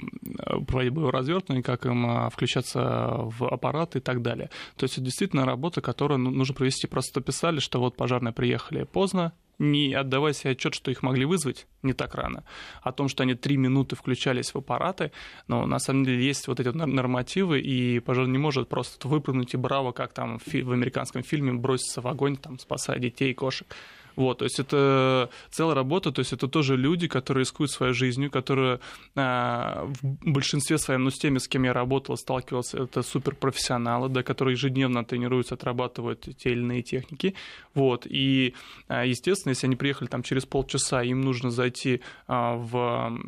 [0.68, 2.80] проводить боевое развертывание, как им а, включаться
[3.20, 4.50] в аппарат и так далее.
[4.78, 6.88] То есть это действительно работа, которую ну, нужно провести.
[6.88, 11.68] Просто писали, что вот пожарные приехали поздно, не отдавая себе отчет, что их могли вызвать
[11.84, 12.44] не так рано,
[12.82, 15.12] о том, что они три минуты включались в аппараты,
[15.48, 19.58] но на самом деле есть вот эти нормативы, и пожарный не может просто выпрыгнуть и
[19.58, 23.68] браво, как там в американском фильме, броситься в огонь, там, спасая детей и кошек.
[24.18, 28.32] Вот, то есть это целая работа, то есть это тоже люди, которые рискуют своей жизнью,
[28.32, 28.80] которые
[29.16, 34.24] а, в большинстве своем, ну, с теми, с кем я работал, сталкивался, это суперпрофессионалы, да,
[34.24, 37.36] которые ежедневно тренируются, отрабатывают те или иные техники,
[37.76, 38.56] вот, и,
[38.88, 43.20] а, естественно, если они приехали там через полчаса, им нужно зайти а, в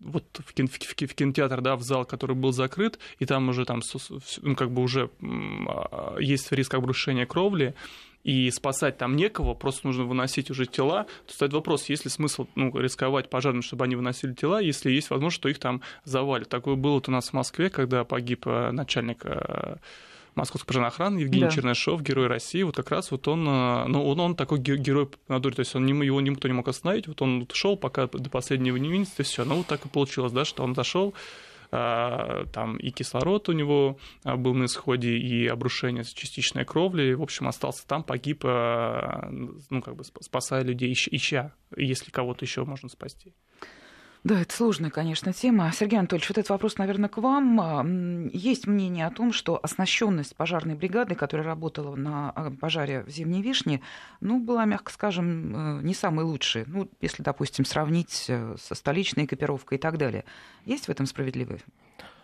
[0.00, 3.64] вот в, кино, в, в кинотеатр, да, в зал, который был закрыт, и там уже
[3.64, 3.80] там,
[4.42, 5.10] ну, как бы уже
[6.20, 7.74] есть риск обрушения кровли,
[8.26, 12.48] и спасать там некого, просто нужно выносить уже тела, то стоит вопрос, есть ли смысл
[12.56, 16.48] ну, рисковать пожарным, чтобы они выносили тела, если есть возможность, что их там завалят.
[16.48, 19.76] Такое было вот у нас в Москве, когда погиб э, начальник э,
[20.34, 21.50] Московской пожарной охраны Евгений да.
[21.50, 25.38] Чернышов, герой России, вот как раз вот он, э, ну, он, он такой герой на
[25.38, 28.76] дуре, то есть он, его никто не мог остановить, вот он шел пока до последнего
[28.76, 29.44] не видит, и все.
[29.44, 31.14] Ну, вот так и получилось, да, что он зашел,
[31.70, 37.48] там и кислород у него а, был на исходе, и обрушение частичной кровли, в общем,
[37.48, 43.34] остался там, погиб, а, ну, как бы спасая людей, ища, если кого-то еще можно спасти.
[44.26, 45.70] Да, это сложная, конечно, тема.
[45.72, 48.26] Сергей Анатольевич, вот этот вопрос, наверное, к вам.
[48.26, 53.40] Есть мнение о том, что оснащенность пожарной бригады, которая работала на а, пожаре в Зимней
[53.40, 53.82] Вишне,
[54.20, 56.64] ну, была, мягко скажем, э, не самой лучшей.
[56.66, 60.24] Ну, если, допустим, сравнить э, со столичной экипировкой и так далее.
[60.64, 61.62] Есть в этом справедливый?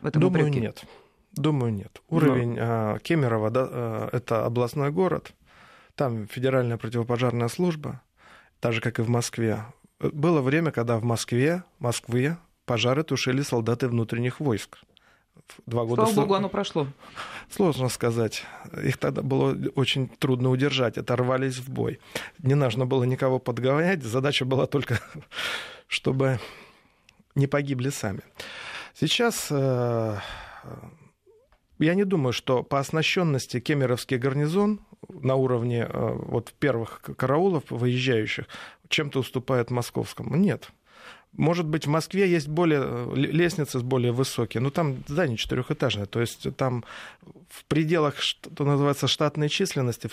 [0.01, 0.61] В этом Думаю, упреке?
[0.61, 0.85] нет.
[1.35, 2.03] Думаю, нет.
[2.09, 2.99] Уровень Но...
[2.99, 5.35] Кемерово, да, э, это областной город,
[5.95, 8.03] там федеральная противопожарная служба,
[8.59, 9.67] так же, как и в Москве,
[10.13, 14.79] было время, когда в Москве, Москве пожары тушили солдаты внутренних войск.
[15.67, 16.87] Два года Слава богу, оно прошло.
[17.51, 18.45] Сложно сказать.
[18.83, 20.97] Их тогда было очень трудно удержать.
[20.99, 22.01] Это рвались в бой.
[22.39, 24.03] Не нужно было никого подгонять.
[24.03, 25.01] Задача была только,
[25.89, 26.39] чтобы
[27.35, 28.21] не погибли сами.
[28.95, 30.17] Сейчас э,
[31.79, 38.47] я не думаю, что по оснащенности кемеровский гарнизон на уровне э, вот первых караулов выезжающих
[38.93, 40.37] чем-то уступает московскому.
[40.37, 40.71] Нет.
[41.33, 46.21] Может быть, в Москве есть более э, лестницы более высокие, но там здание четырехэтажное, то
[46.21, 46.85] есть там
[47.49, 50.11] в пределах, что называется, штатной численности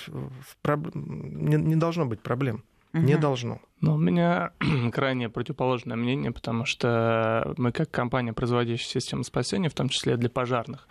[0.94, 2.64] не, не должно быть проблем.
[2.94, 3.04] Угу.
[3.04, 3.60] Не должно.
[3.82, 4.52] Ну, у меня
[4.94, 10.30] крайне противоположное мнение, потому что мы как компания, производящая систему спасения, в том числе для
[10.30, 10.88] пожарных,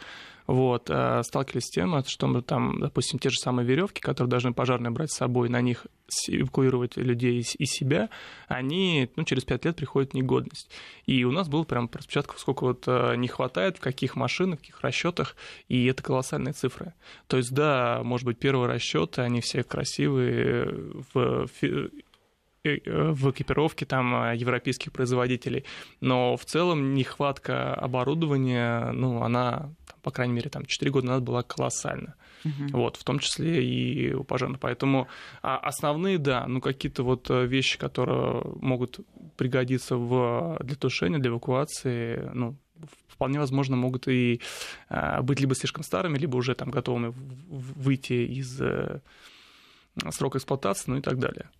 [0.48, 4.54] вот, э, сталкивались с тем, что мы там, допустим, те же самые веревки, которые должны
[4.54, 5.86] пожарные брать с собой, на них
[6.26, 8.08] эвакуировать людей и себя,
[8.48, 10.70] они ну, через пять лет приходят в негодность.
[11.04, 14.62] И у нас было прям распечатка, сколько вот э, не хватает, в каких машинах, в
[14.62, 15.36] каких расчетах,
[15.68, 16.94] и это колоссальные цифры.
[17.26, 21.46] То есть, да, может быть, первые расчеты, они все красивые, в
[22.64, 25.64] в экипировке там европейских производителей,
[26.00, 29.70] но в целом нехватка оборудования, ну, она
[30.02, 32.14] по крайней мере, там 4 года назад была колоссальна.
[32.42, 32.70] Uh-huh.
[32.72, 34.58] Вот, в том числе и у пожарных.
[34.58, 35.08] Поэтому
[35.42, 39.00] а основные, да, ну какие-то вот э, вещи, которые могут
[39.36, 42.56] пригодиться в, для тушения, для эвакуации, ну,
[43.08, 44.40] вполне возможно, могут и
[44.88, 47.12] а, быть либо слишком старыми, либо уже там готовыми
[47.48, 48.60] выйти из
[50.10, 51.50] срока эксплуатации, ну и так далее.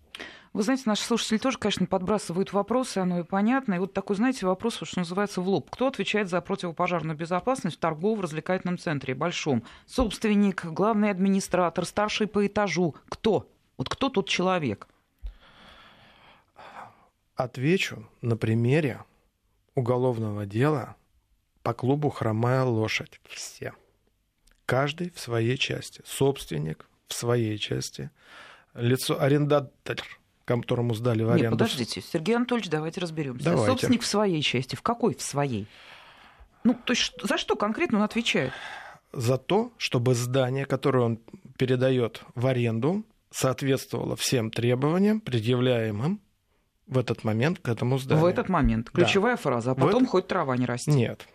[0.51, 3.75] Вы знаете, наши слушатели тоже, конечно, подбрасывают вопросы, оно и понятно.
[3.75, 5.69] И вот такой, знаете, вопрос, что называется, в лоб.
[5.69, 9.63] Кто отвечает за противопожарную безопасность в торгово-развлекательном центре большом?
[9.85, 12.95] Собственник, главный администратор, старший по этажу?
[13.09, 13.47] Кто?
[13.77, 14.87] Вот кто тот человек?
[17.35, 19.03] Отвечу на примере
[19.75, 20.95] уголовного дела
[21.63, 23.21] по клубу «Хромая лошадь».
[23.29, 23.73] Все.
[24.65, 26.01] Каждый в своей части.
[26.05, 28.11] Собственник в своей части.
[28.75, 29.97] Лицо арендатор,
[30.45, 31.43] которому сдали в аренду.
[31.43, 33.45] Нет, подождите, Сергей Анатольевич, давайте разберемся.
[33.45, 33.67] Давайте.
[33.67, 34.75] Собственник в своей части.
[34.75, 35.67] В какой в своей?
[36.63, 38.51] Ну, то есть за что конкретно он отвечает?
[39.11, 41.19] За то, чтобы здание, которое он
[41.57, 46.21] передает в аренду, соответствовало всем требованиям, предъявляемым
[46.87, 48.23] в этот момент к этому зданию.
[48.23, 48.89] В этот момент.
[48.89, 49.41] Ключевая да.
[49.41, 49.71] фраза.
[49.71, 50.09] А потом в...
[50.09, 50.93] хоть трава не растет.
[50.93, 51.27] Нет.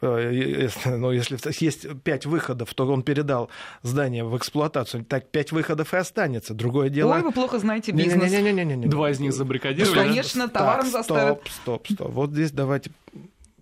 [0.00, 3.50] Э, но если есть пять выходов, то он передал
[3.82, 6.54] здание в эксплуатацию, так пять выходов и останется.
[6.54, 7.14] Другое дело...
[7.14, 8.30] Ой, вы плохо знаете бизнес.
[8.30, 9.94] Не, не, не, не, не, Два из них забаррикадировали.
[9.94, 11.38] Ну, конечно, товаром так, заставят.
[11.38, 12.10] Стоп, стоп, стоп.
[12.10, 12.90] Вот здесь давайте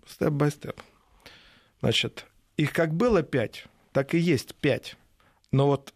[0.07, 0.79] степ-бай-степ.
[1.81, 2.25] Значит,
[2.57, 4.95] их как было пять, так и есть пять.
[5.51, 5.93] Но вот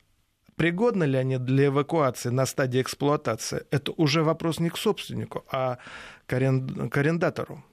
[0.56, 5.78] пригодны ли они для эвакуации на стадии эксплуатации, это уже вопрос не к собственнику, а
[6.26, 7.64] к арендатору.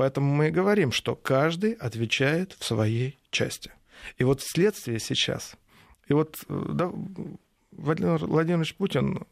[0.00, 3.70] Поэтому мы и говорим, что каждый отвечает в своей части.
[4.16, 5.56] И вот следствие сейчас,
[6.08, 6.90] и вот э, да,
[7.72, 9.26] Владимир Владимирович Путин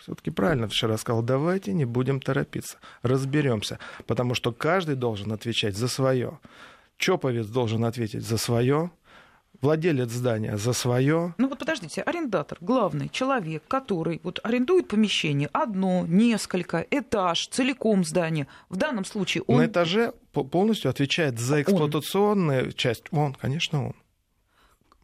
[0.00, 5.86] все-таки правильно вчера сказал, давайте не будем торопиться, разберемся, потому что каждый должен отвечать за
[5.86, 6.40] свое.
[6.96, 8.90] Чоповец должен ответить за свое,
[9.60, 11.34] владелец здания за свое.
[11.38, 18.46] Ну вот подождите, арендатор, главный человек, который вот арендует помещение одно, несколько, этаж, целиком здание.
[18.68, 19.58] В данном случае он...
[19.58, 22.72] На этаже полностью отвечает за эксплуатационную он.
[22.72, 23.04] часть.
[23.12, 23.94] Он, конечно, он.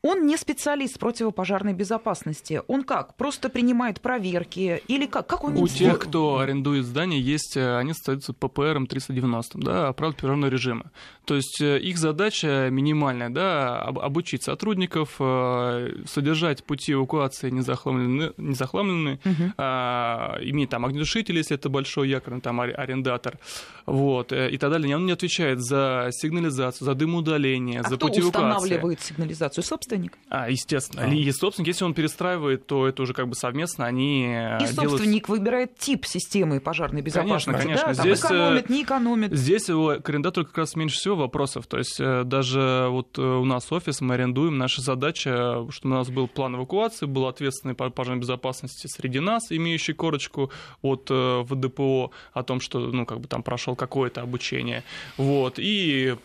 [0.06, 2.62] Он не специалист противопожарной безопасности.
[2.68, 3.16] Он как?
[3.16, 4.82] Просто принимает проверки?
[4.86, 5.26] Или как?
[5.26, 10.14] как он У тех, кто арендует здание, есть, э, они остаются ППР 390, да, правил
[10.14, 10.90] пожарного режима.
[11.24, 19.18] То есть э, их задача минимальная, да, обучить сотрудников, э, содержать пути эвакуации незахламленные, незахламленные
[19.24, 19.52] угу.
[19.58, 23.38] а, иметь там огнетушители, если это большой якорный там арендатор,
[23.86, 24.96] вот, и так далее.
[24.96, 28.46] Он не отвечает за сигнализацию, за дымоудаление, а за кто пути эвакуации.
[28.46, 29.64] устанавливает сигнализацию?
[29.64, 30.18] Собственно, собственник?
[30.28, 31.02] А, естественно.
[31.04, 31.14] А.
[31.14, 34.90] И собственник, если он перестраивает, то это уже как бы совместно они э, И делают...
[34.90, 37.50] собственник выбирает тип системы пожарной безопасности.
[37.50, 37.86] Конечно, конечно.
[37.86, 37.94] Да?
[37.94, 39.32] Здесь, там экономит, не экономит.
[39.32, 41.66] Здесь у арендатору как раз меньше всего вопросов.
[41.66, 45.98] То есть э, даже вот э, у нас офис, мы арендуем, наша задача, чтобы у
[45.98, 50.50] нас был план эвакуации, был ответственный по пожарной безопасности среди нас, имеющий корочку
[50.82, 54.82] от ВДПО о том, что ну, как бы там прошел какое-то обучение.
[55.16, 55.54] Вот.
[55.58, 56.16] И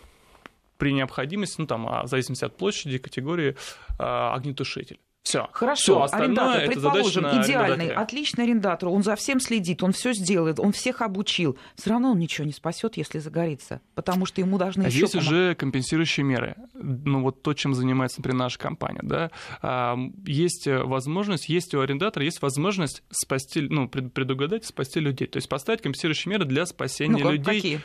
[0.82, 3.54] при необходимости, ну там, а, в зависимости от площади, категории,
[4.00, 4.98] а, огнетушитель.
[5.22, 5.48] Все.
[5.52, 10.72] Хорошо, все арендатор, предположим, идеальный, отличный арендатор, он за всем следит, он все сделает, он
[10.72, 11.56] всех обучил.
[11.76, 15.14] Все равно он ничего не спасет, если загорится, потому что ему должны а еще Здесь
[15.14, 16.56] уже компенсирующие меры.
[16.74, 19.02] Ну вот то, чем занимается, например, наша компания.
[19.04, 19.30] Да?
[19.62, 25.28] А, есть возможность, есть у арендатора, есть возможность спасти, ну, предугадать, спасти людей.
[25.28, 27.60] То есть поставить компенсирующие меры для спасения ну, людей.
[27.60, 27.80] Какие?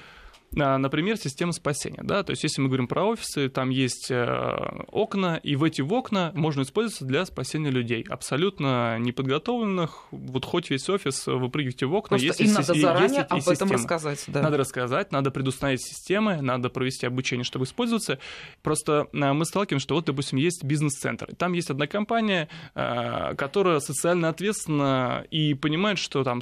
[0.55, 2.01] А, например, система спасения.
[2.03, 2.23] Да?
[2.23, 6.31] То есть, если мы говорим про офисы, там есть э, окна, и в эти окна
[6.35, 10.07] можно использоваться для спасения людей, абсолютно неподготовленных.
[10.11, 12.17] Вот хоть весь офис выпрыгивайте в окна.
[12.17, 14.23] Просто если им надо заранее об этом рассказать.
[14.27, 14.41] Да.
[14.41, 18.19] Надо рассказать, надо предустановить системы, надо провести обучение, чтобы использоваться.
[18.63, 21.35] Просто э, мы сталкиваемся, что вот, допустим, есть бизнес-центр.
[21.35, 26.41] Там есть одна компания, э, которая социально ответственна и понимает, что там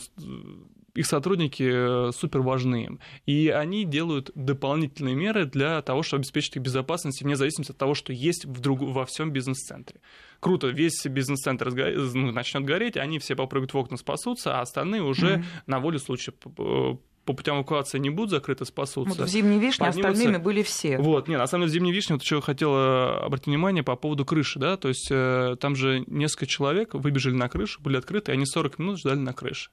[0.96, 3.00] их сотрудники э, супер важны.
[3.26, 7.94] И они делают дополнительные меры для того, чтобы обеспечить их безопасность, вне зависимости от того,
[7.94, 8.82] что есть в друг...
[8.82, 10.00] во всем бизнес-центре.
[10.40, 15.36] Круто, весь бизнес-центр ну, начнет гореть, они все попрыгают в окна, спасутся, а остальные уже
[15.36, 15.46] mm-hmm.
[15.68, 16.32] на волю случая
[17.26, 19.18] по путям эвакуации не будут закрыты, спасутся.
[19.18, 20.12] Вот в «Зимней вишне» поднимутся...
[20.12, 20.98] остальными были все.
[21.00, 24.26] Вот, нет, на самом деле в «Зимней вишне» вот еще хотела обратить внимание по поводу
[24.26, 28.36] крыши, да, то есть э, там же несколько человек выбежали на крышу, были открыты, и
[28.36, 29.72] они 40 минут ждали на крыше.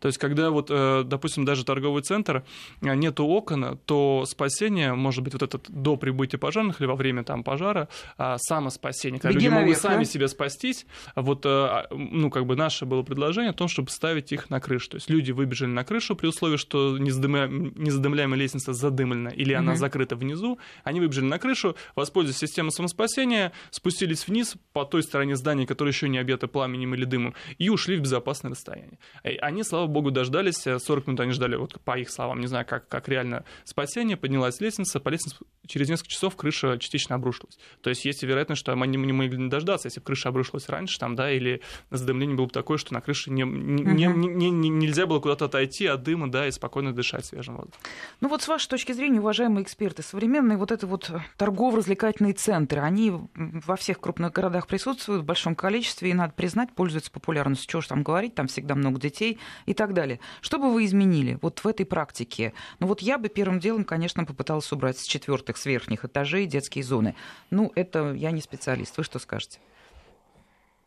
[0.00, 2.44] То есть, когда вот, э, допустим, даже торговый центр,
[2.80, 7.22] э, нету окон, то спасение, может быть, вот это до прибытия пожарных или во время
[7.22, 10.10] там пожара, а самоспасение, когда Беги люди наверх, могут сами да?
[10.10, 14.32] себя спастись, вот, э, а, ну, как бы наше было предложение о том, чтобы ставить
[14.32, 14.90] их на крышу.
[14.90, 19.78] То есть люди выбежали на крышу при условии, что незадымляемая лестница задымлена или она угу.
[19.78, 25.66] закрыта внизу, они выбежали на крышу, воспользовались системой самоспасения, спустились вниз по той стороне здания,
[25.66, 28.98] которое еще не объято пламенем или дымом, и ушли в безопасное расстояние.
[29.40, 30.56] Они, слава богу, дождались.
[30.56, 34.16] 40 минут они ждали, вот по их словам, не знаю, как, как реально спасение.
[34.16, 37.58] Поднялась лестница, по лестнице через несколько часов крыша частично обрушилась.
[37.80, 40.98] То есть есть вероятность, что они не могли не дождаться, если бы крыша обрушилась раньше,
[40.98, 44.68] там, да, или задымление было бы такое, что на крыше не, не, не, не, не,
[44.68, 47.80] нельзя было куда-то отойти от дыма, да, и спокойно дышать свежим воздухом.
[48.20, 53.12] Ну вот с вашей точки зрения, уважаемые эксперты, современные вот это вот торгово-развлекательные центры, они
[53.34, 57.70] во всех крупных городах присутствуют в большом количестве, и, надо признать, пользуются популярностью.
[57.70, 60.20] Чего ж там говорить, там всегда много детей и так далее.
[60.42, 62.52] Что бы вы изменили вот в этой практике?
[62.80, 66.84] Ну вот я бы первым делом, конечно, попыталась убрать с четвертых, с верхних этажей детские
[66.84, 67.14] зоны.
[67.48, 68.98] Ну, это я не специалист.
[68.98, 69.58] Вы что скажете?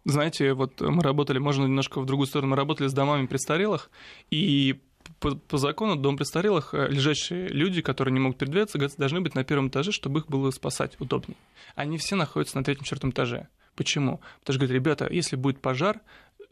[0.05, 3.89] Знаете, вот мы работали, можно немножко в другую сторону, мы работали с домами престарелых,
[4.29, 4.79] и
[5.19, 9.43] по, по закону дом престарелых э, лежащие люди, которые не могут передвигаться, должны быть на
[9.43, 11.37] первом этаже, чтобы их было спасать удобнее.
[11.73, 13.47] Они все находятся на третьем-четвертом этаже.
[13.75, 14.21] Почему?
[14.41, 15.99] Потому что говорят, ребята, если будет пожар,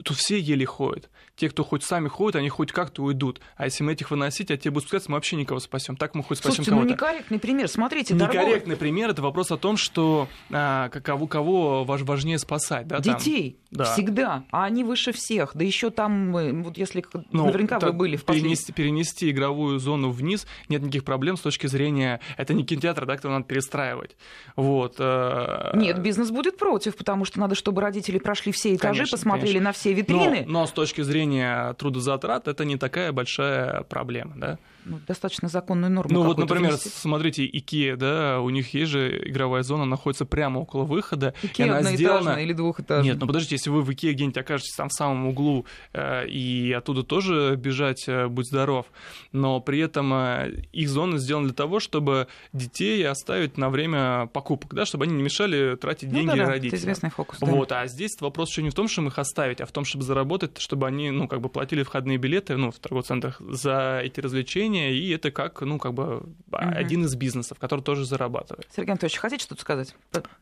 [0.03, 1.09] тут все еле ходят.
[1.35, 3.41] Те, кто хоть сами ходят, они хоть как-то уйдут.
[3.55, 5.95] А если мы этих выносить, а те будут спускаться, мы вообще никого спасем.
[5.95, 6.87] Так мы хоть спасем Слушайте, кого-то.
[6.87, 7.67] ну некорректный пример.
[7.67, 8.77] Смотрите, Некорректный торговый...
[8.77, 12.87] пример– это вопрос о том, что а, кого, кого важнее спасать.
[12.87, 13.51] Да, Детей.
[13.51, 13.61] Там.
[13.71, 13.93] Да.
[13.93, 14.43] Всегда.
[14.51, 15.51] А они выше всех.
[15.55, 16.33] Да еще там,
[16.63, 18.49] вот если ну, наверняка вы были в последний...
[18.49, 22.19] перенести, перенести игровую зону вниз нет никаких проблем с точки зрения...
[22.37, 24.17] Это не кинотеатр, да, который надо перестраивать.
[24.55, 24.95] Вот.
[24.99, 29.53] Э, нет, бизнес будет против, потому что надо, чтобы родители прошли все этажи, конечно, посмотрели
[29.53, 29.69] конечно.
[29.69, 30.43] на все витрины.
[30.47, 34.59] Но, но с точки зрения трудозатрат это не такая большая проблема, да?
[34.85, 36.13] Ну, достаточно законную норму.
[36.13, 36.89] Ну вот, например, внести.
[36.89, 41.33] смотрите, Икея, да, у них есть же игровая зона, находится прямо около выхода.
[41.43, 42.41] Икея она сделана...
[42.41, 43.13] или двухэтажная?
[43.13, 46.71] Нет, ну подождите, если вы в Икее где-нибудь окажетесь там в самом углу, э, и
[46.71, 48.85] оттуда тоже бежать, э, будь здоров,
[49.31, 54.73] но при этом э, их зона сделана для того, чтобы детей оставить на время покупок,
[54.73, 56.73] да, чтобы они не мешали тратить ну, деньги да, да, родителям.
[56.73, 57.39] Это известный фокус.
[57.39, 57.47] Да.
[57.47, 60.03] Вот, а здесь вопрос еще не в том, чтобы их оставить, а в том, чтобы
[60.03, 64.19] заработать, чтобы они, ну, как бы платили входные билеты, ну, в торговых центрах за эти
[64.19, 66.35] развлечения, обучение, и это как, ну, как бы угу.
[66.51, 68.67] один из бизнесов, который тоже зарабатывает.
[68.75, 69.95] Сергей Анатольевич, хотите что-то сказать?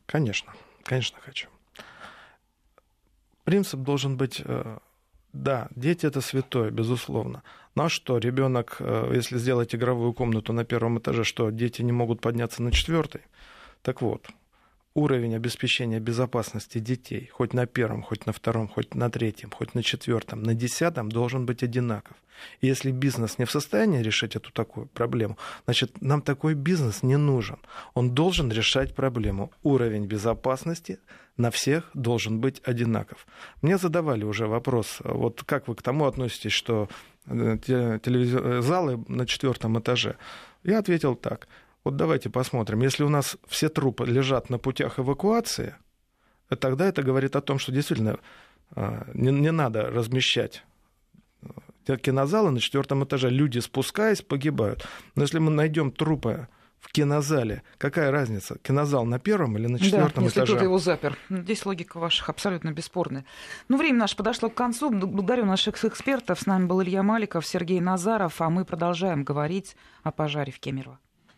[0.06, 0.52] Конечно,
[0.84, 1.48] конечно хочу.
[3.44, 4.78] Принцип должен быть, э,
[5.32, 7.42] да, дети это святое, безусловно.
[7.74, 12.20] Но что, ребенок, э, если сделать игровую комнату на первом этаже, что дети не могут
[12.20, 13.22] подняться на четвертый?
[13.82, 14.28] Так вот,
[14.94, 19.82] уровень обеспечения безопасности детей, хоть на первом, хоть на втором, хоть на третьем, хоть на
[19.82, 22.16] четвертом, на десятом, должен быть одинаков.
[22.60, 27.16] И если бизнес не в состоянии решить эту такую проблему, значит, нам такой бизнес не
[27.16, 27.58] нужен.
[27.94, 29.52] Он должен решать проблему.
[29.62, 30.98] Уровень безопасности
[31.36, 33.26] на всех должен быть одинаков.
[33.62, 36.88] Мне задавали уже вопрос, вот как вы к тому относитесь, что
[37.26, 38.62] э, телевизор...
[38.62, 40.16] залы на четвертом этаже?
[40.64, 41.46] Я ответил так–
[41.84, 42.80] вот давайте посмотрим.
[42.80, 45.76] Если у нас все трупы лежат на путях эвакуации,
[46.58, 48.18] тогда это говорит о том, что действительно
[48.74, 50.64] а, не, не надо размещать
[51.86, 53.30] э, кинозалы на четвертом этаже.
[53.30, 54.86] Люди, спускаясь, погибают.
[55.14, 56.48] Но если мы найдем трупы
[56.80, 61.18] в кинозале, какая разница, кинозал на первом или на четвертом да, если кто-то его запер.
[61.28, 63.24] Здесь логика ваших абсолютно бесспорная.
[63.68, 64.90] Ну, время наше подошло к концу.
[64.90, 66.40] Благодарю наших экспертов.
[66.40, 70.98] С нами был Илья Маликов, Сергей Назаров, а мы продолжаем говорить о пожаре в Кемерово.